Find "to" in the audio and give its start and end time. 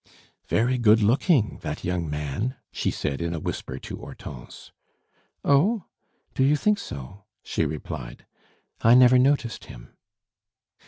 3.77-3.97